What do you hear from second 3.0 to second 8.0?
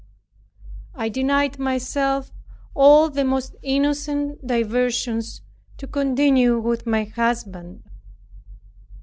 the most innocent diversions to continue with my husband.